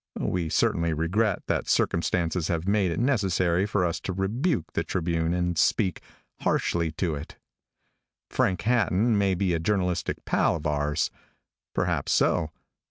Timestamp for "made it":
2.67-2.99